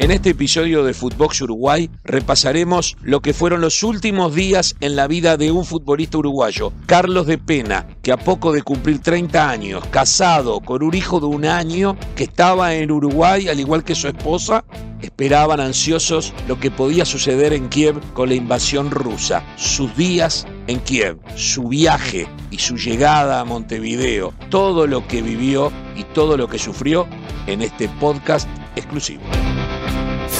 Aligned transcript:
En 0.00 0.10
este 0.10 0.30
episodio 0.30 0.82
de 0.82 0.94
Footbox 0.94 1.42
Uruguay 1.42 1.90
repasaremos 2.04 2.96
lo 3.02 3.20
que 3.20 3.34
fueron 3.34 3.60
los 3.60 3.82
últimos 3.82 4.34
días 4.34 4.74
en 4.80 4.96
la 4.96 5.06
vida 5.06 5.36
de 5.36 5.50
un 5.50 5.66
futbolista 5.66 6.16
uruguayo, 6.16 6.72
Carlos 6.86 7.26
de 7.26 7.36
Pena, 7.36 7.86
que 8.00 8.10
a 8.10 8.16
poco 8.16 8.50
de 8.50 8.62
cumplir 8.62 9.00
30 9.00 9.50
años, 9.50 9.84
casado 9.90 10.60
con 10.60 10.82
un 10.82 10.94
hijo 10.94 11.20
de 11.20 11.26
un 11.26 11.44
año, 11.44 11.98
que 12.16 12.24
estaba 12.24 12.74
en 12.74 12.90
Uruguay 12.90 13.48
al 13.48 13.60
igual 13.60 13.84
que 13.84 13.94
su 13.94 14.08
esposa, 14.08 14.64
esperaban 15.02 15.60
ansiosos 15.60 16.32
lo 16.48 16.58
que 16.58 16.70
podía 16.70 17.04
suceder 17.04 17.52
en 17.52 17.68
Kiev 17.68 18.00
con 18.14 18.30
la 18.30 18.36
invasión 18.36 18.90
rusa, 18.90 19.44
sus 19.56 19.94
días 19.98 20.46
en 20.66 20.80
Kiev, 20.80 21.18
su 21.36 21.68
viaje 21.68 22.26
y 22.50 22.56
su 22.56 22.78
llegada 22.78 23.38
a 23.38 23.44
Montevideo, 23.44 24.32
todo 24.48 24.86
lo 24.86 25.06
que 25.06 25.20
vivió 25.20 25.70
y 25.94 26.04
todo 26.04 26.38
lo 26.38 26.48
que 26.48 26.58
sufrió 26.58 27.06
en 27.46 27.60
este 27.60 27.86
podcast 28.00 28.48
exclusivo. 28.76 29.20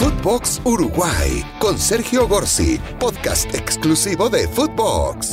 Footbox 0.00 0.62
Uruguay 0.64 1.44
con 1.58 1.78
Sergio 1.78 2.26
Gorsi, 2.26 2.80
podcast 2.98 3.54
exclusivo 3.54 4.30
de 4.30 4.48
Footbox. 4.48 5.32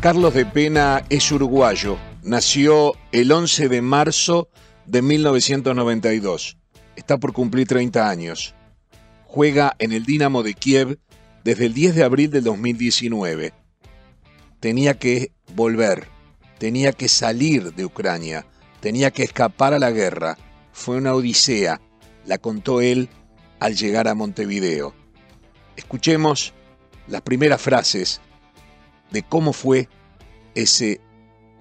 Carlos 0.00 0.32
de 0.32 0.46
Pena 0.46 1.04
es 1.10 1.30
uruguayo. 1.30 1.98
Nació 2.22 2.94
el 3.12 3.30
11 3.30 3.68
de 3.68 3.82
marzo 3.82 4.48
de 4.86 5.02
1992. 5.02 6.56
Está 6.96 7.18
por 7.18 7.34
cumplir 7.34 7.68
30 7.68 8.08
años. 8.08 8.54
Juega 9.26 9.76
en 9.78 9.92
el 9.92 10.06
Dinamo 10.06 10.42
de 10.42 10.54
Kiev 10.54 10.98
desde 11.44 11.66
el 11.66 11.74
10 11.74 11.96
de 11.96 12.04
abril 12.04 12.30
del 12.30 12.44
2019. 12.44 13.52
Tenía 14.58 14.98
que 14.98 15.32
volver, 15.54 16.08
tenía 16.56 16.92
que 16.92 17.08
salir 17.08 17.74
de 17.74 17.84
Ucrania, 17.84 18.46
tenía 18.80 19.10
que 19.10 19.22
escapar 19.22 19.74
a 19.74 19.78
la 19.78 19.90
guerra. 19.90 20.38
Fue 20.72 20.96
una 20.96 21.12
odisea 21.12 21.78
la 22.30 22.38
contó 22.38 22.80
él 22.80 23.08
al 23.58 23.74
llegar 23.74 24.06
a 24.06 24.14
Montevideo. 24.14 24.94
Escuchemos 25.74 26.54
las 27.08 27.22
primeras 27.22 27.60
frases 27.60 28.20
de 29.10 29.24
cómo 29.24 29.52
fue 29.52 29.88
ese 30.54 31.00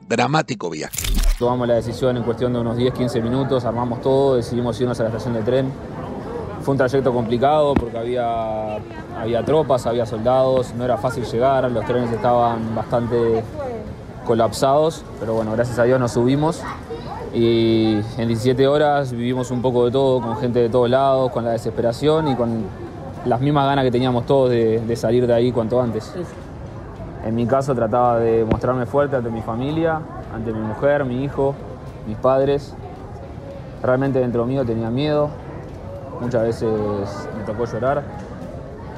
dramático 0.07 0.69
viaje. 0.69 0.95
Tomamos 1.39 1.67
la 1.67 1.73
decisión 1.73 2.17
en 2.17 2.23
cuestión 2.23 2.53
de 2.53 2.59
unos 2.59 2.77
10-15 2.77 3.23
minutos, 3.23 3.66
armamos 3.66 4.03
todo, 4.03 4.35
decidimos 4.35 4.79
irnos 4.79 4.99
a 4.99 5.03
la 5.03 5.09
estación 5.09 5.33
de 5.33 5.41
tren. 5.41 5.71
Fue 6.61 6.73
un 6.73 6.77
trayecto 6.77 7.11
complicado 7.11 7.73
porque 7.73 7.97
había, 7.97 8.75
había 9.19 9.44
tropas, 9.44 9.88
había 9.88 10.05
soldados, 10.05 10.75
no 10.75 10.85
era 10.85 10.99
fácil 10.99 11.23
llegar, 11.25 11.72
los 11.72 11.83
trenes 11.88 12.11
estaban 12.11 12.75
bastante 12.75 13.44
colapsados, 14.23 15.03
pero 15.19 15.33
bueno, 15.33 15.51
gracias 15.53 15.79
a 15.79 15.85
Dios 15.85 15.99
nos 15.99 16.11
subimos 16.11 16.61
y 17.33 18.02
en 18.17 18.27
17 18.27 18.67
horas 18.67 19.11
vivimos 19.11 19.52
un 19.52 19.61
poco 19.61 19.85
de 19.85 19.91
todo, 19.91 20.22
con 20.22 20.38
gente 20.38 20.59
de 20.59 20.69
todos 20.69 20.89
lados, 20.89 21.31
con 21.31 21.45
la 21.45 21.52
desesperación 21.52 22.27
y 22.27 22.35
con 22.35 22.63
las 23.25 23.39
mismas 23.41 23.66
ganas 23.66 23.85
que 23.85 23.91
teníamos 23.91 24.25
todos 24.25 24.49
de, 24.49 24.95
salir 24.95 25.27
de 25.27 25.33
ahí 25.33 25.52
cuanto 25.52 25.81
antes. 25.81 26.11
En 27.25 27.35
mi 27.35 27.45
caso 27.45 27.75
trataba 27.75 28.19
de 28.19 28.45
mostrarme 28.45 28.85
fuerte 28.85 29.16
ante 29.16 29.30
mi 29.30 29.41
familia, 29.41 30.02
ante 30.33 30.52
mi 30.52 30.59
mujer, 30.59 31.05
mi 31.05 31.23
hijo, 31.23 31.53
mis 32.07 32.17
padres. 32.17 32.73
Realmente 33.83 34.19
dentro 34.19 34.45
mío 34.45 34.66
tenía 34.66 34.89
miedo, 34.89 35.30
muchas 36.19 36.44
veces 36.44 36.69
me 37.38 37.44
tocó 37.44 37.66
llorar. 37.66 38.03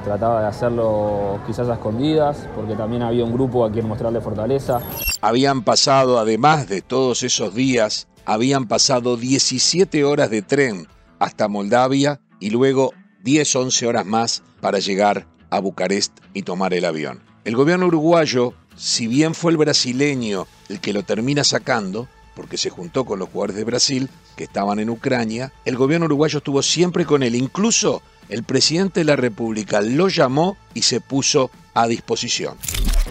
Trataba 0.04 0.40
de 0.40 0.46
hacerlo 0.48 1.38
quizás 1.46 1.68
a 1.68 1.74
escondidas, 1.74 2.48
porque 2.56 2.74
también 2.74 3.02
había 3.02 3.24
un 3.24 3.32
grupo 3.32 3.64
a 3.64 3.70
quien 3.70 3.86
mostrarle 3.86 4.20
fortaleza. 4.20 4.80
Habían 5.20 5.62
pasado, 5.62 6.18
además 6.18 6.68
de 6.68 6.82
todos 6.82 7.22
esos 7.22 7.54
días, 7.54 8.08
habían 8.24 8.66
pasado 8.68 9.16
17 9.16 10.04
horas 10.04 10.30
de 10.30 10.42
tren 10.42 10.86
hasta 11.18 11.48
Moldavia 11.48 12.20
y 12.40 12.50
luego 12.50 12.92
10-11 13.24 13.86
horas 13.86 14.06
más 14.06 14.42
para 14.60 14.78
llegar 14.78 15.26
a 15.50 15.60
Bucarest 15.60 16.18
y 16.34 16.42
tomar 16.42 16.74
el 16.74 16.84
avión. 16.84 17.20
El 17.44 17.56
gobierno 17.56 17.86
uruguayo, 17.86 18.54
si 18.76 19.06
bien 19.06 19.34
fue 19.34 19.52
el 19.52 19.58
brasileño 19.58 20.46
el 20.68 20.80
que 20.80 20.92
lo 20.92 21.02
termina 21.02 21.44
sacando, 21.44 22.08
porque 22.34 22.56
se 22.56 22.70
juntó 22.70 23.04
con 23.04 23.18
los 23.18 23.28
jugadores 23.28 23.56
de 23.56 23.64
Brasil 23.64 24.08
que 24.36 24.44
estaban 24.44 24.78
en 24.78 24.90
Ucrania, 24.90 25.52
el 25.64 25.76
gobierno 25.76 26.06
uruguayo 26.06 26.38
estuvo 26.38 26.62
siempre 26.62 27.04
con 27.04 27.22
él. 27.22 27.34
Incluso 27.34 28.02
el 28.28 28.44
presidente 28.44 29.00
de 29.00 29.04
la 29.04 29.16
República 29.16 29.80
lo 29.80 30.08
llamó 30.08 30.56
y 30.74 30.82
se 30.82 31.00
puso 31.00 31.50
a 31.74 31.86
disposición. 31.86 32.56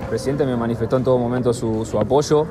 El 0.01 0.07
presidente 0.07 0.45
me 0.45 0.55
manifestó 0.55 0.97
en 0.97 1.03
todo 1.03 1.17
momento 1.17 1.53
su, 1.53 1.85
su 1.85 1.99
apoyo 1.99 2.47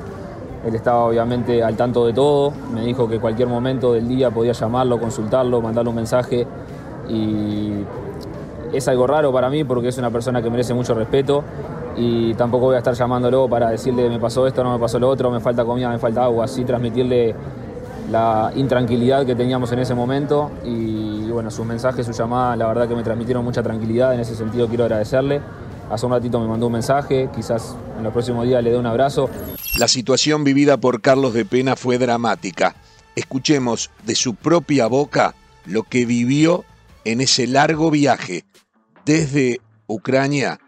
él 0.65 0.75
estaba 0.75 1.05
obviamente 1.05 1.63
al 1.63 1.75
tanto 1.75 2.05
de 2.05 2.13
todo, 2.13 2.53
me 2.73 2.81
dijo 2.81 3.07
que 3.07 3.19
cualquier 3.19 3.47
momento 3.47 3.93
del 3.93 4.07
día 4.07 4.29
podía 4.29 4.53
llamarlo, 4.53 4.99
consultarlo, 4.99 5.61
mandarle 5.61 5.89
un 5.89 5.95
mensaje. 5.95 6.45
Y 7.09 7.83
es 8.71 8.87
algo 8.87 9.07
raro 9.07 9.33
para 9.33 9.49
mí 9.49 9.63
porque 9.63 9.87
es 9.87 9.97
una 9.97 10.11
persona 10.11 10.41
que 10.41 10.49
merece 10.49 10.73
mucho 10.73 10.93
respeto. 10.93 11.43
Y 11.97 12.33
tampoco 12.35 12.65
voy 12.65 12.75
a 12.75 12.77
estar 12.77 12.93
llamándolo 12.93 13.49
para 13.49 13.69
decirle 13.69 14.07
me 14.09 14.19
pasó 14.19 14.47
esto, 14.47 14.63
no 14.63 14.71
me 14.71 14.79
pasó 14.79 14.99
lo 14.99 15.09
otro, 15.09 15.29
me 15.31 15.39
falta 15.39 15.65
comida, 15.65 15.89
me 15.89 15.99
falta 15.99 16.23
agua, 16.23 16.45
así 16.45 16.63
transmitirle 16.63 17.35
la 18.11 18.51
intranquilidad 18.55 19.25
que 19.25 19.35
teníamos 19.35 19.71
en 19.71 19.79
ese 19.79 19.95
momento. 19.95 20.51
Y 20.63 21.29
bueno, 21.31 21.49
sus 21.49 21.65
mensajes, 21.65 22.05
su 22.05 22.11
llamada, 22.11 22.55
la 22.55 22.67
verdad 22.67 22.87
que 22.87 22.95
me 22.95 23.03
transmitieron 23.03 23.43
mucha 23.43 23.63
tranquilidad, 23.63 24.13
en 24.13 24.19
ese 24.19 24.35
sentido 24.35 24.67
quiero 24.67 24.83
agradecerle. 24.83 25.41
Hace 25.89 26.05
un 26.05 26.11
ratito 26.13 26.39
me 26.39 26.47
mandó 26.47 26.67
un 26.67 26.73
mensaje, 26.73 27.29
quizás 27.35 27.75
en 27.97 28.03
los 28.03 28.13
próximos 28.13 28.45
días 28.45 28.63
le 28.63 28.71
dé 28.71 28.77
un 28.77 28.85
abrazo. 28.85 29.29
La 29.77 29.87
situación 29.87 30.43
vivida 30.43 30.75
por 30.77 31.01
Carlos 31.01 31.33
de 31.33 31.45
Pena 31.45 31.77
fue 31.77 31.97
dramática. 31.97 32.75
Escuchemos 33.15 33.89
de 34.05 34.15
su 34.15 34.35
propia 34.35 34.87
boca 34.87 35.33
lo 35.65 35.83
que 35.83 36.05
vivió 36.05 36.65
en 37.05 37.21
ese 37.21 37.47
largo 37.47 37.89
viaje 37.89 38.43
desde 39.05 39.61
Ucrania 39.87 40.59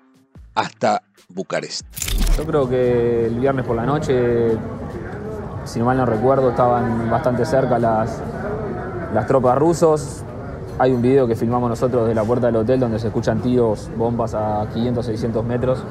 hasta 0.56 1.04
Bucarest. 1.28 1.86
Yo 2.38 2.46
creo 2.46 2.70
que 2.70 3.26
el 3.26 3.40
viernes 3.40 3.66
por 3.66 3.76
la 3.76 3.86
noche, 3.86 4.52
si 5.66 5.80
no 5.80 5.86
mal 5.86 5.98
no 5.98 6.06
recuerdo, 6.06 6.52
estaban 6.52 7.10
bastante 7.10 7.46
cerca 7.46 7.78
las, 7.80 8.22
las 9.14 9.28
tropas 9.28 9.58
rusos. 9.58 10.24
Hay 10.80 10.92
un 10.92 11.02
video 11.02 11.28
que 11.28 11.36
filmamos 11.36 11.70
nosotros 11.70 12.08
de 12.08 12.16
la 12.16 12.24
puerta 12.24 12.48
del 12.48 12.56
hotel 12.56 12.80
donde 12.80 13.00
se 13.00 13.08
escuchan 13.08 13.42
tiros, 13.42 13.90
bombas 13.98 14.34
a 14.34 14.66
500, 14.74 15.06
600 15.06 15.46
metros 15.46 15.84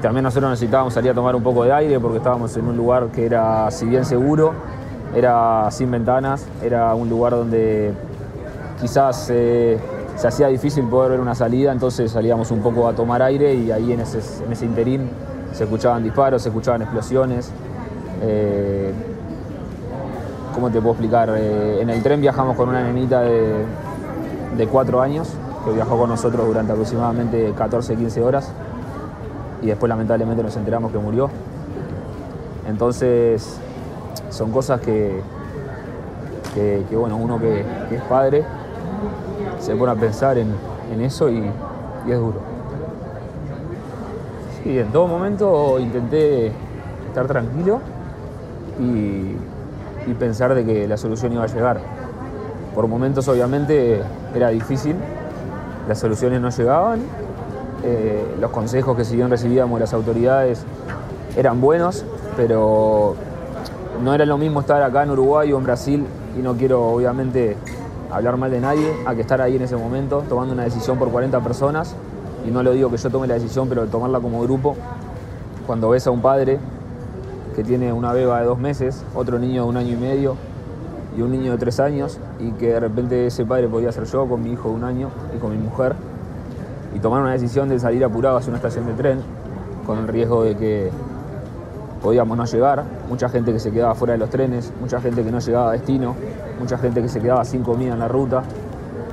también 0.00 0.24
nosotros 0.24 0.50
necesitábamos 0.50 0.94
salir 0.94 1.10
a 1.10 1.14
tomar 1.14 1.36
un 1.36 1.42
poco 1.42 1.64
de 1.64 1.72
aire 1.72 2.00
porque 2.00 2.18
estábamos 2.18 2.56
en 2.56 2.66
un 2.66 2.76
lugar 2.76 3.08
que 3.08 3.26
era, 3.26 3.70
si 3.70 3.86
bien 3.86 4.04
seguro, 4.04 4.52
era 5.14 5.70
sin 5.70 5.90
ventanas, 5.90 6.46
era 6.62 6.94
un 6.94 7.08
lugar 7.08 7.32
donde 7.32 7.92
quizás 8.80 9.28
eh, 9.30 9.78
se 10.16 10.28
hacía 10.28 10.48
difícil 10.48 10.84
poder 10.84 11.12
ver 11.12 11.20
una 11.20 11.34
salida, 11.34 11.72
entonces 11.72 12.10
salíamos 12.10 12.50
un 12.50 12.60
poco 12.60 12.88
a 12.88 12.94
tomar 12.94 13.22
aire 13.22 13.54
y 13.54 13.70
ahí 13.70 13.92
en 13.92 14.00
ese, 14.00 14.20
en 14.44 14.68
interín 14.68 15.10
se 15.52 15.64
escuchaban 15.64 16.02
disparos, 16.02 16.42
se 16.42 16.48
escuchaban 16.48 16.82
explosiones. 16.82 17.50
Eh, 18.22 18.92
¿Cómo 20.54 20.70
te 20.70 20.80
puedo 20.80 20.92
explicar? 20.92 21.32
Eh, 21.36 21.80
en 21.80 21.90
el 21.90 22.02
tren 22.02 22.20
viajamos 22.20 22.56
con 22.56 22.68
una 22.68 22.82
nenita 22.82 23.20
de, 23.20 23.64
de 24.56 24.66
cuatro 24.66 25.00
años 25.00 25.28
que 25.64 25.72
viajó 25.72 25.98
con 25.98 26.08
nosotros 26.08 26.46
durante 26.46 26.72
aproximadamente 26.72 27.54
14-15 27.54 28.22
horas 28.22 28.52
y 29.62 29.66
después 29.66 29.88
lamentablemente 29.88 30.42
nos 30.42 30.56
enteramos 30.56 30.92
que 30.92 30.98
murió. 30.98 31.30
Entonces 32.68 33.58
son 34.30 34.50
cosas 34.52 34.80
que, 34.80 35.20
que, 36.54 36.96
bueno, 36.96 37.16
uno 37.16 37.38
que, 37.38 37.60
es 37.60 38.02
padre 38.08 38.44
se 39.58 39.74
pone 39.76 39.92
a 39.92 39.94
pensar 39.94 40.38
en, 40.38 40.54
eso 41.00 41.28
y, 41.28 41.44
es 42.08 42.18
duro. 42.18 42.40
Sí, 44.62 44.78
en 44.78 44.90
todo 44.92 45.06
momento 45.06 45.78
intenté 45.78 46.52
estar 47.08 47.26
tranquilo 47.26 47.80
y, 48.78 49.36
y 50.10 50.14
pensar 50.18 50.54
de 50.54 50.64
que 50.64 50.88
la 50.88 50.96
solución 50.96 51.32
iba 51.32 51.44
a 51.44 51.46
llegar. 51.46 51.80
Por 52.74 52.86
momentos 52.86 53.26
obviamente 53.28 54.02
era 54.34 54.48
difícil, 54.48 54.96
las 55.88 55.98
soluciones 55.98 56.40
no 56.40 56.50
llegaban 56.50 57.00
eh, 57.82 58.36
los 58.38 58.50
consejos 58.50 58.96
que 58.96 59.04
si 59.04 59.16
bien 59.16 59.30
recibíamos 59.30 59.78
de 59.78 59.80
las 59.80 59.94
autoridades 59.94 60.64
eran 61.36 61.60
buenos, 61.60 62.04
pero 62.36 63.14
no 64.02 64.14
era 64.14 64.24
lo 64.26 64.38
mismo 64.38 64.60
estar 64.60 64.82
acá 64.82 65.02
en 65.02 65.10
Uruguay 65.10 65.52
o 65.52 65.58
en 65.58 65.64
Brasil, 65.64 66.06
y 66.38 66.42
no 66.42 66.54
quiero 66.54 66.86
obviamente 66.88 67.56
hablar 68.10 68.36
mal 68.36 68.50
de 68.50 68.60
nadie, 68.60 68.92
a 69.06 69.14
que 69.14 69.20
estar 69.20 69.40
ahí 69.40 69.56
en 69.56 69.62
ese 69.62 69.76
momento 69.76 70.24
tomando 70.28 70.52
una 70.52 70.64
decisión 70.64 70.98
por 70.98 71.10
40 71.10 71.40
personas, 71.40 71.94
y 72.46 72.50
no 72.50 72.62
lo 72.62 72.72
digo 72.72 72.90
que 72.90 72.96
yo 72.96 73.10
tome 73.10 73.26
la 73.26 73.34
decisión, 73.34 73.68
pero 73.68 73.86
tomarla 73.86 74.20
como 74.20 74.42
grupo, 74.42 74.76
cuando 75.66 75.90
ves 75.90 76.06
a 76.06 76.10
un 76.10 76.20
padre 76.20 76.58
que 77.54 77.64
tiene 77.64 77.92
una 77.92 78.12
beba 78.12 78.40
de 78.40 78.46
dos 78.46 78.58
meses, 78.58 79.04
otro 79.14 79.38
niño 79.38 79.64
de 79.64 79.68
un 79.68 79.76
año 79.76 79.92
y 79.92 79.96
medio 79.96 80.36
y 81.16 81.22
un 81.22 81.32
niño 81.32 81.52
de 81.52 81.58
tres 81.58 81.80
años, 81.80 82.18
y 82.38 82.52
que 82.52 82.68
de 82.68 82.80
repente 82.80 83.26
ese 83.26 83.44
padre 83.44 83.68
podía 83.68 83.90
ser 83.92 84.04
yo 84.04 84.26
con 84.26 84.42
mi 84.42 84.52
hijo 84.52 84.68
de 84.68 84.74
un 84.74 84.84
año 84.84 85.10
y 85.34 85.38
con 85.38 85.50
mi 85.50 85.58
mujer, 85.58 85.94
y 86.94 86.98
tomar 86.98 87.22
una 87.22 87.32
decisión 87.32 87.68
de 87.68 87.78
salir 87.78 88.04
apurado 88.04 88.36
hacia 88.36 88.50
una 88.50 88.58
estación 88.58 88.86
de 88.86 88.94
tren, 88.94 89.20
con 89.86 89.98
el 89.98 90.08
riesgo 90.08 90.44
de 90.44 90.56
que 90.56 90.90
podíamos 92.02 92.36
no 92.36 92.44
llegar, 92.44 92.84
mucha 93.08 93.28
gente 93.28 93.52
que 93.52 93.58
se 93.58 93.70
quedaba 93.70 93.94
fuera 93.94 94.12
de 94.12 94.18
los 94.18 94.30
trenes, 94.30 94.72
mucha 94.80 95.00
gente 95.00 95.22
que 95.22 95.30
no 95.30 95.38
llegaba 95.38 95.70
a 95.70 95.72
destino, 95.72 96.16
mucha 96.58 96.78
gente 96.78 97.02
que 97.02 97.08
se 97.08 97.20
quedaba 97.20 97.44
sin 97.44 97.62
comida 97.62 97.92
en 97.92 97.98
la 97.98 98.08
ruta. 98.08 98.42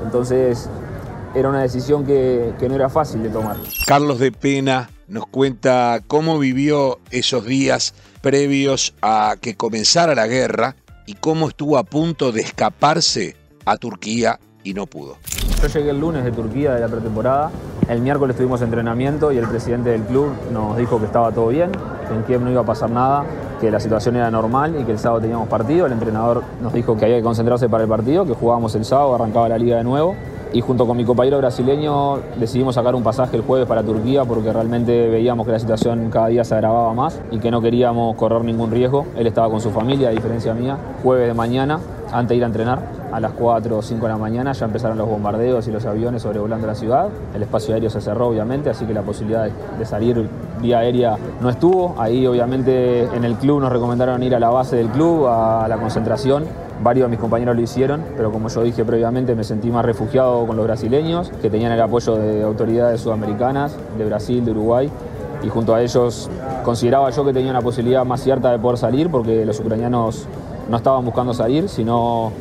Entonces 0.04 0.70
era 1.36 1.50
una 1.50 1.62
decisión 1.62 2.06
que, 2.06 2.54
que 2.60 2.70
no 2.70 2.76
era 2.76 2.90
fácil 2.90 3.24
de 3.24 3.30
tomar. 3.30 3.58
Carlos 3.86 4.20
de 4.20 4.32
Pena 4.32 4.90
nos 5.08 5.28
cuenta 5.28 6.02
cómo 6.08 6.40
vivió 6.40 7.00
esos 7.12 7.46
días 7.46 7.94
previos 8.22 8.94
a 9.02 9.36
que 9.40 9.56
comenzara 9.56 10.16
la 10.16 10.28
guerra 10.28 10.76
y 11.06 11.14
cómo 11.16 11.48
estuvo 11.48 11.78
a 11.78 11.84
punto 11.84 12.32
de 12.32 12.42
escaparse 12.42 13.36
a 13.66 13.78
Turquía 13.78 14.40
y 14.64 14.74
no 14.74 14.86
pudo. 14.86 15.18
Yo 15.62 15.68
llegué 15.68 15.90
el 15.90 16.00
lunes 16.00 16.24
de 16.24 16.32
Turquía 16.32 16.74
de 16.74 16.82
la 16.82 16.88
pretemporada, 16.88 17.52
el 17.90 18.02
miércoles 18.02 18.36
tuvimos 18.36 18.62
entrenamiento 18.62 19.32
y 19.32 19.38
el 19.38 19.48
presidente 19.48 19.92
del 19.92 20.04
club 20.04 20.32
nos 20.52 20.78
dijo 20.78 21.00
que 21.00 21.06
estaba 21.06 21.32
todo 21.32 21.48
bien, 21.48 21.72
que 22.08 22.14
en 22.14 22.24
Kiev 22.24 22.42
no 22.42 22.52
iba 22.52 22.62
a 22.62 22.66
pasar 22.66 22.90
nada, 22.90 23.24
que 23.62 23.72
la 23.72 23.80
situación 23.80 24.16
era 24.16 24.30
normal 24.30 24.76
y 24.80 24.84
que 24.84 24.92
el 24.92 25.00
sábado 25.00 25.22
teníamos 25.22 25.48
partido. 25.48 25.86
El 25.86 25.94
entrenador 25.94 26.44
nos 26.62 26.74
dijo 26.74 26.98
que 26.98 27.06
había 27.06 27.18
que 27.18 27.24
concentrarse 27.24 27.70
para 27.70 27.84
el 27.84 27.90
partido, 27.90 28.26
que 28.26 28.34
jugábamos 28.34 28.76
el 28.76 28.86
sábado, 28.86 29.16
arrancaba 29.16 29.50
la 29.50 29.58
liga 29.58 29.78
de 29.78 29.84
nuevo 29.84 30.16
y 30.54 30.62
junto 30.62 30.88
con 30.88 30.98
mi 30.98 31.06
compañero 31.06 31.38
brasileño 31.38 32.20
decidimos 32.40 32.76
sacar 32.76 32.96
un 32.96 33.04
pasaje 33.04 33.36
el 33.36 33.44
jueves 33.44 33.68
para 33.68 33.84
Turquía 33.84 34.26
porque 34.26 34.52
realmente 34.52 35.10
veíamos 35.10 35.46
que 35.46 35.52
la 35.52 35.60
situación 35.60 36.10
cada 36.10 36.28
día 36.28 36.44
se 36.44 36.56
agravaba 36.56 36.94
más 36.94 37.20
y 37.32 37.40
que 37.40 37.52
no 37.52 37.62
queríamos 37.62 38.16
correr 38.16 38.44
ningún 38.44 38.72
riesgo. 38.72 39.06
Él 39.18 39.28
estaba 39.28 39.50
con 39.50 39.62
su 39.62 39.72
familia, 39.72 40.10
a 40.10 40.12
diferencia 40.12 40.54
mía, 40.54 40.78
jueves 41.04 41.28
de 41.28 41.34
mañana, 41.34 41.80
antes 42.12 42.30
de 42.30 42.36
ir 42.36 42.44
a 42.44 42.48
entrenar. 42.48 42.97
A 43.12 43.20
las 43.20 43.32
4 43.32 43.78
o 43.78 43.82
5 43.82 44.06
de 44.06 44.12
la 44.12 44.18
mañana 44.18 44.52
ya 44.52 44.66
empezaron 44.66 44.98
los 44.98 45.08
bombardeos 45.08 45.68
y 45.68 45.72
los 45.72 45.86
aviones 45.86 46.24
sobrevolando 46.24 46.68
la 46.68 46.76
ciudad. 46.76 47.10
El 47.34 47.44
espacio 47.44 47.74
aéreo 47.74 47.90
se 47.90 48.02
cerró, 48.02 48.28
obviamente, 48.28 48.70
así 48.70 48.86
que 48.86 48.94
la 48.94 49.02
posibilidad 49.02 49.50
de 49.50 49.86
salir 49.86 50.30
vía 50.62 50.80
aérea 50.80 51.18
no 51.42 51.50
estuvo. 51.50 51.96
Ahí, 51.98 52.28
obviamente, 52.28 53.04
en 53.04 53.24
el 53.24 53.36
club 53.36 53.62
nos 53.62 53.72
recomendaron 53.72 54.22
ir 54.24 54.36
a 54.36 54.40
la 54.40 54.50
base 54.50 54.76
del 54.76 54.90
club, 54.90 55.28
a 55.28 55.68
la 55.68 55.78
concentración 55.78 56.46
Varios 56.84 57.08
de 57.08 57.10
mis 57.10 57.20
compañeros 57.20 57.56
lo 57.56 57.62
hicieron, 57.62 58.04
pero 58.16 58.32
como 58.32 58.50
yo 58.50 58.62
dije 58.62 58.86
previamente, 58.86 59.34
me 59.34 59.44
sentí 59.44 59.72
más 59.72 59.84
refugiado 59.84 60.46
con 60.46 60.56
los 60.56 60.66
brasileños, 60.66 61.32
que 61.42 61.50
tenían 61.50 61.72
el 61.72 61.82
apoyo 61.82 62.16
de 62.16 62.44
autoridades 62.44 63.02
sudamericanas, 63.02 63.76
de 63.98 64.06
Brasil, 64.06 64.46
de 64.46 64.52
Uruguay, 64.52 64.90
y 65.44 65.50
junto 65.50 65.74
a 65.74 65.82
ellos 65.82 66.30
consideraba 66.64 67.10
yo 67.10 67.26
que 67.26 67.34
tenía 67.34 67.50
una 67.50 67.62
posibilidad 67.62 68.06
más 68.06 68.22
cierta 68.22 68.52
de 68.52 68.60
poder 68.60 68.78
salir, 68.78 69.10
porque 69.10 69.44
los 69.44 69.60
ucranianos 69.60 70.28
no 70.70 70.78
estaban 70.78 71.04
buscando 71.04 71.34
salir, 71.34 71.68
sino 71.68 72.32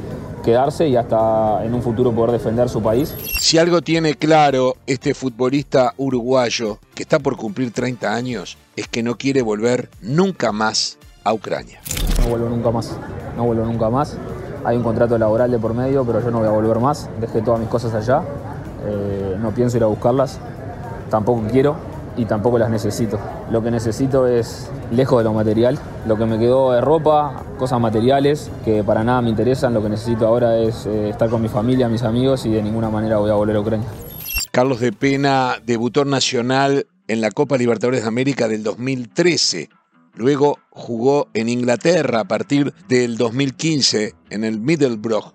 quedarse 0.47 0.89
y 0.89 0.97
hasta 0.97 1.63
en 1.63 1.75
un 1.75 1.83
futuro 1.83 2.13
poder 2.13 2.31
defender 2.33 2.71
su 2.71 2.81
país. 2.81 3.15
Si 3.39 3.59
algo 3.59 3.83
tiene 3.83 4.15
claro 4.15 4.77
este 4.87 5.13
futbolista 5.13 5.93
uruguayo 5.99 6.79
que 6.95 7.03
está 7.03 7.19
por 7.19 7.37
cumplir 7.37 7.73
30 7.73 8.15
años, 8.15 8.57
es 8.77 8.89
que 8.89 9.03
no 9.03 9.19
quiere 9.19 9.43
volver 9.43 9.91
nunca 10.01 10.53
más 10.53 10.97
a 11.23 11.35
Ucrania. 11.35 11.81
No 12.23 12.31
vuelvo 12.31 12.49
nunca 12.49 12.71
más 12.71 12.97
no 13.37 13.45
vuelvo 13.45 13.65
nunca 13.67 13.91
más. 13.91 14.17
Hay 14.65 14.77
un 14.77 14.83
contrato 14.83 15.17
laboral 15.19 15.51
de 15.51 15.59
por 15.59 15.75
medio, 15.75 16.05
pero 16.05 16.21
yo 16.21 16.31
no 16.31 16.39
voy 16.39 16.49
a 16.49 16.51
volver 16.51 16.81
más. 16.81 17.09
Dejé 17.21 17.43
todas 17.43 17.61
mis 17.61 17.69
cosas 17.69 17.95
allá. 17.95 18.23
Eh, 18.87 19.37
no 19.41 19.51
pienso 19.53 19.77
ir 19.77 19.83
a 19.83 19.87
buscarlas. 19.87 20.39
Tampoco 21.11 21.43
quiero 21.51 21.77
y 22.17 22.25
tampoco 22.25 22.59
las 22.59 22.71
necesito. 22.71 23.19
Lo 23.51 23.63
que 23.63 23.71
necesito 23.71 24.27
es 24.27 24.71
lejos 24.91 25.19
de 25.19 25.25
lo 25.25 25.33
material. 25.33 25.79
Lo 26.07 26.17
que 26.17 26.27
me 26.27 26.39
quedó 26.39 26.77
es 26.77 26.83
ropa, 26.83 27.45
cosas 27.59 27.81
materiales 27.81 28.51
que 28.65 28.83
para 28.83 29.05
nada 29.05 29.23
me 29.23 29.31
interesan. 29.31 29.75
Lo 29.75 29.83
que 29.83 29.89
necesito 29.89 30.27
ahora 30.27 30.59
es 30.59 30.87
eh, 30.87 31.11
estar 31.11 31.29
con 31.29 31.43
mi 31.43 31.49
familia, 31.49 31.89
mis 31.89 32.03
amigos 32.03 32.47
y 32.47 32.51
de 32.51 32.63
ninguna 32.63 32.91
manera 32.91 33.19
voy 33.19 33.31
a 33.31 33.35
volver 33.35 33.57
a 33.57 33.61
Ucrania. 33.61 33.87
Carlos 34.51 34.81
de 34.81 34.93
Pena 34.93 35.57
debutó 35.65 36.05
nacional 36.05 36.87
en 37.09 37.21
la 37.21 37.31
Copa 37.31 37.59
Libertadores 37.59 38.03
de 38.03 38.09
América 38.09 38.49
del 38.49 38.63
2013 38.63 39.69
Luego 40.17 40.59
jugó 40.71 41.29
en 41.35 41.51
Inglaterra 41.51 42.21
a 42.21 42.25
partir 42.25 42.73
del 42.89 43.19
2015 43.19 44.15
en 44.31 44.45
el 44.45 44.61
Middlesbrough. 44.61 45.35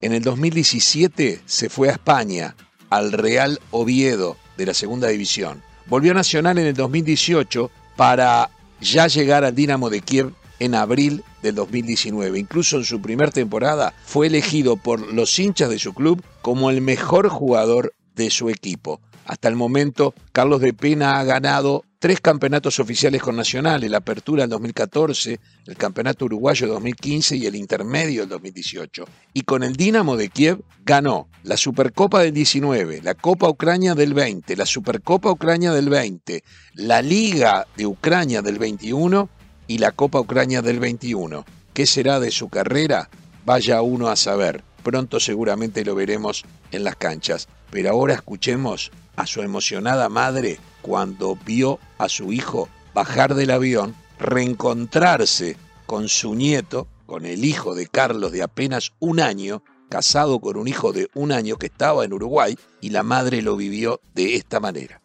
En 0.00 0.12
el 0.12 0.22
2017 0.22 1.42
se 1.46 1.68
fue 1.68 1.88
a 1.88 1.92
España, 1.92 2.56
al 2.90 3.12
Real 3.12 3.60
Oviedo 3.70 4.36
de 4.56 4.66
la 4.66 4.74
Segunda 4.74 5.06
División. 5.08 5.62
Volvió 5.88 6.12
a 6.12 6.14
Nacional 6.14 6.58
en 6.58 6.66
el 6.66 6.74
2018 6.74 7.70
para 7.96 8.50
ya 8.80 9.06
llegar 9.06 9.44
al 9.44 9.54
Dinamo 9.54 9.88
de 9.88 10.02
Kiev 10.02 10.34
en 10.58 10.74
abril 10.74 11.24
del 11.42 11.54
2019. 11.54 12.38
Incluso 12.38 12.76
en 12.76 12.84
su 12.84 13.00
primera 13.00 13.32
temporada 13.32 13.94
fue 14.04 14.26
elegido 14.26 14.76
por 14.76 15.00
los 15.14 15.38
hinchas 15.38 15.70
de 15.70 15.78
su 15.78 15.94
club 15.94 16.22
como 16.42 16.68
el 16.68 16.82
mejor 16.82 17.30
jugador 17.30 17.94
de 18.14 18.28
su 18.28 18.50
equipo. 18.50 19.00
Hasta 19.28 19.48
el 19.48 19.56
momento, 19.56 20.14
Carlos 20.32 20.62
de 20.62 20.72
Pena 20.72 21.20
ha 21.20 21.24
ganado 21.24 21.84
tres 21.98 22.18
campeonatos 22.18 22.80
oficiales 22.80 23.20
con 23.20 23.36
Nacional, 23.36 23.84
la 23.90 23.98
Apertura 23.98 24.44
del 24.44 24.50
2014, 24.50 25.38
el 25.66 25.76
Campeonato 25.76 26.24
Uruguayo 26.24 26.66
2015 26.66 27.36
y 27.36 27.44
el 27.44 27.54
Intermedio 27.54 28.22
del 28.22 28.30
2018. 28.30 29.04
Y 29.34 29.42
con 29.42 29.64
el 29.64 29.76
Dinamo 29.76 30.16
de 30.16 30.30
Kiev 30.30 30.62
ganó 30.82 31.28
la 31.42 31.58
Supercopa 31.58 32.22
del 32.22 32.32
19, 32.32 33.02
la 33.02 33.12
Copa 33.12 33.50
Ucrania 33.50 33.94
del 33.94 34.14
20, 34.14 34.56
la 34.56 34.64
Supercopa 34.64 35.30
Ucrania 35.30 35.72
del 35.72 35.90
20, 35.90 36.42
la 36.76 37.02
Liga 37.02 37.66
de 37.76 37.84
Ucrania 37.84 38.40
del 38.40 38.58
21 38.58 39.28
y 39.66 39.76
la 39.76 39.92
Copa 39.92 40.20
Ucrania 40.20 40.62
del 40.62 40.80
21. 40.80 41.44
¿Qué 41.74 41.84
será 41.84 42.18
de 42.18 42.30
su 42.30 42.48
carrera? 42.48 43.10
Vaya 43.44 43.82
uno 43.82 44.08
a 44.08 44.16
saber. 44.16 44.64
Pronto 44.82 45.20
seguramente 45.20 45.84
lo 45.84 45.94
veremos 45.94 46.46
en 46.72 46.82
las 46.82 46.96
canchas. 46.96 47.46
Pero 47.70 47.90
ahora 47.90 48.14
escuchemos 48.14 48.90
a 49.18 49.26
su 49.26 49.42
emocionada 49.42 50.08
madre 50.08 50.60
cuando 50.80 51.34
vio 51.34 51.80
a 51.98 52.08
su 52.08 52.32
hijo 52.32 52.68
bajar 52.94 53.34
del 53.34 53.50
avión, 53.50 53.96
reencontrarse 54.20 55.56
con 55.86 56.08
su 56.08 56.36
nieto, 56.36 56.86
con 57.04 57.26
el 57.26 57.44
hijo 57.44 57.74
de 57.74 57.88
Carlos 57.88 58.30
de 58.30 58.44
apenas 58.44 58.92
un 59.00 59.18
año, 59.18 59.64
casado 59.90 60.38
con 60.38 60.56
un 60.56 60.68
hijo 60.68 60.92
de 60.92 61.08
un 61.14 61.32
año 61.32 61.56
que 61.56 61.66
estaba 61.66 62.04
en 62.04 62.12
Uruguay, 62.12 62.56
y 62.80 62.90
la 62.90 63.02
madre 63.02 63.42
lo 63.42 63.56
vivió 63.56 64.00
de 64.14 64.36
esta 64.36 64.60
manera. 64.60 65.00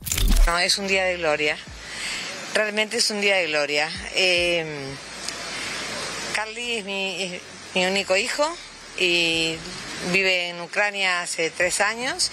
No, 0.45 0.59
es 0.59 0.77
un 0.77 0.87
día 0.87 1.05
de 1.05 1.17
gloria. 1.17 1.57
Realmente 2.53 2.97
es 2.97 3.09
un 3.09 3.19
día 3.19 3.37
de 3.37 3.47
gloria. 3.47 3.89
Eh, 4.13 4.93
Carly 6.35 6.73
es 6.73 6.85
mi, 6.85 7.39
mi 7.73 7.85
único 7.87 8.15
hijo 8.15 8.45
y 8.99 9.55
vive 10.11 10.49
en 10.49 10.61
Ucrania 10.61 11.21
hace 11.21 11.49
tres 11.49 11.81
años 11.81 12.29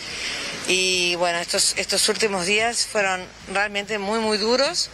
y 0.69 1.15
bueno, 1.17 1.39
estos, 1.39 1.75
estos 1.77 2.09
últimos 2.09 2.47
días 2.47 2.87
fueron 2.87 3.25
realmente 3.53 3.99
muy, 3.99 4.21
muy 4.21 4.39
duros, 4.39 4.91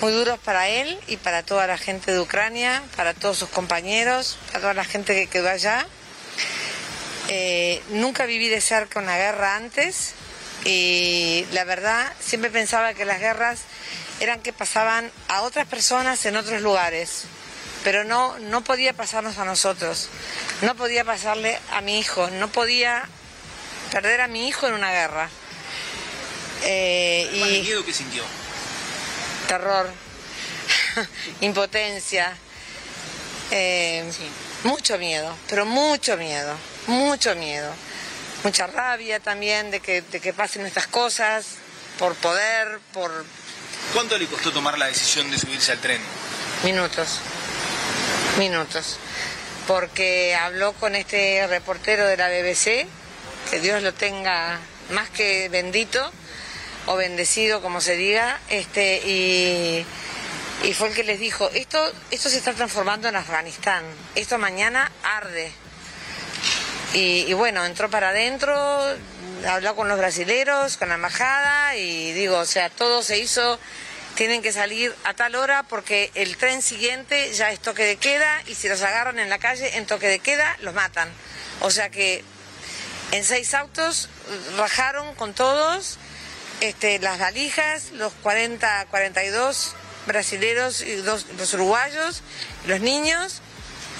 muy 0.00 0.12
duros 0.12 0.38
para 0.38 0.68
él 0.68 0.98
y 1.06 1.16
para 1.16 1.42
toda 1.42 1.66
la 1.66 1.78
gente 1.78 2.12
de 2.12 2.20
Ucrania, 2.20 2.82
para 2.96 3.14
todos 3.14 3.38
sus 3.38 3.48
compañeros, 3.48 4.38
para 4.48 4.60
toda 4.60 4.74
la 4.74 4.84
gente 4.84 5.14
que 5.14 5.26
quedó 5.26 5.48
allá. 5.48 5.86
Eh, 7.28 7.82
nunca 7.90 8.26
viví 8.26 8.48
de 8.48 8.60
cerca 8.60 9.00
una 9.00 9.16
guerra 9.16 9.56
antes 9.56 10.14
y 10.64 11.46
la 11.52 11.64
verdad 11.64 12.12
siempre 12.20 12.50
pensaba 12.50 12.94
que 12.94 13.04
las 13.04 13.20
guerras 13.20 13.60
eran 14.20 14.40
que 14.40 14.52
pasaban 14.52 15.10
a 15.28 15.42
otras 15.42 15.66
personas 15.66 16.24
en 16.26 16.36
otros 16.36 16.60
lugares, 16.62 17.24
pero 17.84 18.04
no, 18.04 18.38
no 18.38 18.64
podía 18.64 18.92
pasarnos 18.92 19.38
a 19.38 19.44
nosotros, 19.44 20.08
no 20.62 20.74
podía 20.74 21.04
pasarle 21.04 21.58
a 21.72 21.80
mi 21.80 21.98
hijo, 21.98 22.28
no 22.30 22.48
podía 22.48 23.08
perder 23.90 24.20
a 24.20 24.28
mi 24.28 24.48
hijo 24.48 24.66
en 24.66 24.74
una 24.74 24.90
guerra. 24.90 25.28
Eh, 26.64 27.30
y 27.32 27.62
miedo 27.62 27.84
que 27.84 27.92
sintió? 27.92 28.22
Terror, 29.46 29.90
impotencia, 31.40 32.36
eh, 33.50 34.04
mucho 34.64 34.98
miedo, 34.98 35.34
pero 35.48 35.64
mucho 35.64 36.16
miedo, 36.16 36.56
mucho 36.86 37.34
miedo. 37.34 37.72
Mucha 38.44 38.68
rabia 38.68 39.18
también 39.18 39.70
de 39.72 39.80
que, 39.80 40.00
de 40.02 40.20
que 40.20 40.32
pasen 40.32 40.64
estas 40.64 40.86
cosas, 40.86 41.56
por 41.98 42.14
poder, 42.14 42.78
por... 42.92 43.24
¿Cuánto 43.92 44.16
le 44.16 44.26
costó 44.26 44.52
tomar 44.52 44.78
la 44.78 44.86
decisión 44.86 45.28
de 45.30 45.38
subirse 45.38 45.72
al 45.72 45.80
tren? 45.80 46.00
Minutos, 46.62 47.18
minutos. 48.38 48.96
Porque 49.66 50.36
habló 50.36 50.72
con 50.74 50.94
este 50.94 51.46
reportero 51.48 52.06
de 52.06 52.16
la 52.16 52.28
BBC 52.28 52.86
que 53.50 53.60
Dios 53.60 53.82
lo 53.82 53.94
tenga 53.94 54.58
más 54.90 55.08
que 55.10 55.48
bendito 55.48 56.12
o 56.86 56.96
bendecido, 56.96 57.62
como 57.62 57.80
se 57.80 57.96
diga, 57.96 58.40
este, 58.48 58.96
y, 59.06 59.86
fue 60.74 60.88
el 60.88 60.94
que 60.94 61.04
les 61.04 61.18
dijo, 61.18 61.50
esto, 61.54 61.92
esto 62.10 62.28
se 62.28 62.38
está 62.38 62.52
transformando 62.52 63.08
en 63.08 63.16
Afganistán, 63.16 63.84
esto 64.14 64.38
mañana 64.38 64.90
arde. 65.02 65.50
Y, 66.94 67.32
bueno, 67.34 67.64
entró 67.64 67.90
para 67.90 68.10
adentro, 68.10 68.56
habló 69.46 69.76
con 69.76 69.88
los 69.88 69.98
brasileros, 69.98 70.76
con 70.76 70.88
la 70.88 70.94
embajada, 70.94 71.76
y 71.76 72.12
digo, 72.12 72.38
o 72.38 72.46
sea, 72.46 72.70
todo 72.70 73.02
se 73.02 73.18
hizo, 73.18 73.58
tienen 74.14 74.42
que 74.42 74.52
salir 74.52 74.94
a 75.04 75.14
tal 75.14 75.34
hora 75.34 75.62
porque 75.64 76.10
el 76.14 76.36
tren 76.36 76.62
siguiente 76.62 77.32
ya 77.34 77.50
es 77.50 77.60
toque 77.60 77.84
de 77.84 77.96
queda, 77.96 78.42
y 78.46 78.54
si 78.54 78.68
los 78.68 78.82
agarran 78.82 79.18
en 79.18 79.28
la 79.28 79.38
calle 79.38 79.76
en 79.76 79.86
toque 79.86 80.08
de 80.08 80.18
queda, 80.18 80.56
los 80.60 80.74
matan. 80.74 81.08
O 81.60 81.70
sea 81.70 81.90
que 81.90 82.24
en 83.12 83.24
seis 83.24 83.54
autos 83.54 84.08
rajaron 84.56 85.14
con 85.14 85.32
todos 85.34 85.98
este, 86.60 86.98
las 86.98 87.18
valijas, 87.18 87.92
los 87.92 88.12
40, 88.22 88.86
42 88.90 89.74
brasileros 90.06 90.80
y 90.82 90.96
dos 90.96 91.26
los 91.38 91.54
uruguayos, 91.54 92.22
los 92.66 92.80
niños, 92.80 93.40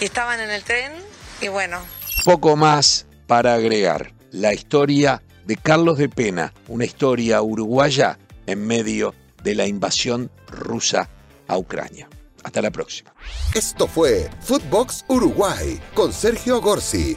y 0.00 0.05
estaban 0.05 0.41
en 0.41 0.50
el 0.50 0.65
tren 0.65 0.93
y 1.41 1.49
bueno. 1.49 1.79
Poco 2.25 2.57
más 2.57 3.07
para 3.27 3.55
agregar. 3.55 4.12
La 4.31 4.53
historia 4.53 5.23
de 5.45 5.57
Carlos 5.57 5.99
de 5.99 6.09
Pena, 6.09 6.53
una 6.67 6.85
historia 6.85 7.41
uruguaya 7.43 8.19
en 8.47 8.67
medio 8.67 9.15
de 9.43 9.55
la 9.55 9.67
invasión 9.67 10.31
rusa 10.49 11.09
a 11.47 11.57
Ucrania. 11.57 12.09
Hasta 12.43 12.62
la 12.62 12.71
próxima. 12.71 13.12
Esto 13.55 13.87
fue 13.87 14.31
Footbox 14.41 15.05
Uruguay 15.09 15.81
con 15.95 16.12
Sergio 16.12 16.61
Gorsi, 16.61 17.17